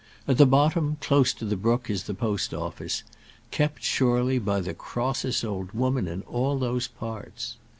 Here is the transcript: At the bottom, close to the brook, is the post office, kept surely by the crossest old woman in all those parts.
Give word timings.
At 0.27 0.39
the 0.39 0.47
bottom, 0.47 0.97
close 0.99 1.31
to 1.33 1.45
the 1.45 1.55
brook, 1.55 1.87
is 1.87 2.05
the 2.05 2.15
post 2.15 2.55
office, 2.55 3.03
kept 3.51 3.83
surely 3.83 4.39
by 4.39 4.59
the 4.59 4.73
crossest 4.73 5.45
old 5.45 5.73
woman 5.73 6.07
in 6.07 6.23
all 6.23 6.57
those 6.57 6.87
parts. 6.87 7.57